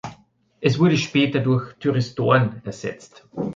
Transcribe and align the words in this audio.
Es 0.61 0.79
wurde 0.79 0.97
später 0.97 1.39
durch 1.41 1.73
Thyristoren 1.77 2.63
ersetzt. 2.65 3.23